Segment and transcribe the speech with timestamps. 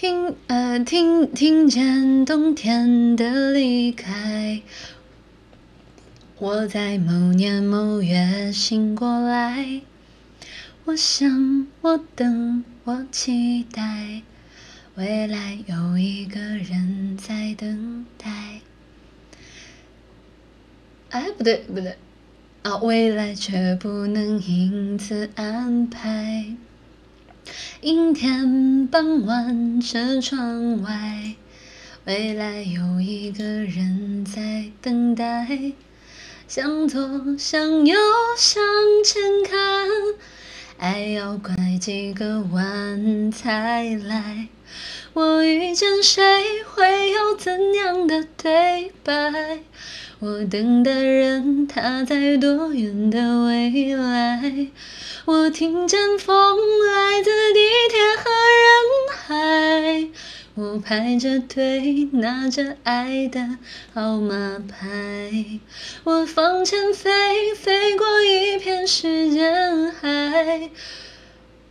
[0.00, 4.62] 听呃听听见冬天的离开，
[6.38, 9.82] 我在某年某月醒过来，
[10.86, 14.22] 我想我等我期待，
[14.94, 18.62] 未来有一个人在等待。
[21.10, 21.98] 哎，不对不对，
[22.62, 26.56] 啊，未来却不能因此安排。
[27.82, 31.34] 阴天傍晚，车窗外，
[32.04, 35.72] 未来有一个人在等待。
[36.46, 37.00] 向左，
[37.38, 37.96] 向右，
[38.36, 38.62] 向
[39.02, 39.58] 前看，
[40.76, 44.48] 爱要拐几个弯才来。
[45.12, 46.22] 我遇见谁，
[46.72, 49.60] 会有怎样的对白？
[50.20, 54.68] 我等的人，他在多远的未来？
[55.24, 57.60] 我听见风来自地
[57.90, 58.30] 铁和
[58.62, 60.08] 人海，
[60.54, 63.58] 我排着队拿着爱的
[63.92, 65.60] 号码牌，
[66.04, 70.70] 我放前飞，飞过一片时间海。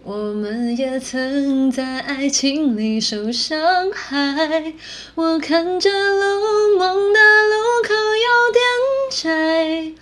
[0.04, 4.74] 我们也曾在爱情里受伤害，
[5.14, 8.64] 我看着路，梦的路口有点
[9.12, 9.94] 窄。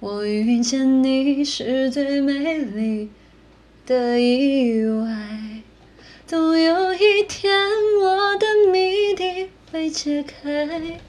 [0.00, 3.10] 我遇见你是最美丽
[3.86, 5.62] 的意外，
[6.26, 7.68] 总有一天
[8.00, 11.00] 我的谜底会解开。